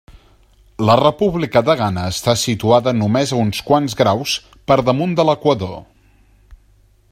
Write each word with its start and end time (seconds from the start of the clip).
La 0.89 0.93
República 1.01 1.61
de 1.67 1.75
Ghana 1.81 2.05
està 2.13 2.35
situada 2.45 2.95
només 3.03 3.35
a 3.35 3.39
uns 3.43 3.61
quants 3.69 3.99
graus 4.01 4.35
per 4.71 4.81
damunt 4.91 5.17
de 5.21 5.29
l'equador. 5.31 5.81